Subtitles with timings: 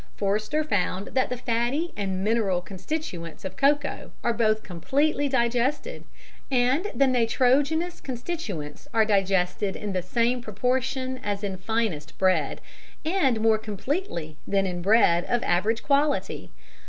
[0.15, 6.05] Forster found that the fatty and mineral constituents of cocoa are both completely digested,
[6.49, 12.61] and the nitrogenous constituents are digested in the same proportion as in finest bread,
[13.05, 16.49] and more completely than in bread of average quality.